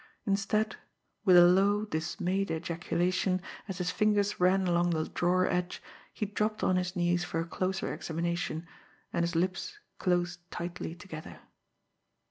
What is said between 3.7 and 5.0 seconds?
his fingers ran along